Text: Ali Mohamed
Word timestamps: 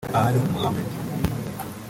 Ali 0.19 0.41
Mohamed 0.49 0.89